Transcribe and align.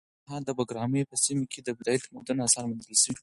د 0.03 0.03
ننګرهار 0.09 0.41
د 0.45 0.49
بګراميو 0.57 1.09
په 1.11 1.15
سیمه 1.25 1.45
کې 1.51 1.59
د 1.63 1.69
بودايي 1.77 1.99
تمدن 2.05 2.37
اثار 2.45 2.63
موندل 2.67 2.95
شوي 3.03 3.13
دي. 3.15 3.19